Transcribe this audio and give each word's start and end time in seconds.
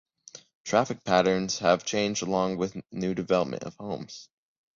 Traffic 0.65 1.03
patterns 1.03 1.59
have 1.59 1.85
changed 1.85 2.23
along 2.23 2.57
with 2.57 2.75
new 2.91 3.13
development 3.13 3.65
of 3.65 3.75
homes. 3.75 4.29